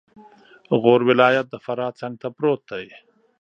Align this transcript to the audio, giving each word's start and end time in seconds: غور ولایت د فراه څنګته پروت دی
غور 0.81 1.01
ولایت 1.09 1.45
د 1.49 1.55
فراه 1.65 1.91
څنګته 1.99 2.27
پروت 2.37 2.61
دی 2.71 2.87